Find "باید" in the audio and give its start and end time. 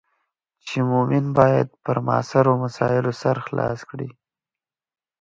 1.39-1.67